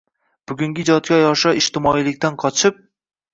[0.51, 2.83] –Bugungi ijodkor yoshlar ijtimoiylikdan qochib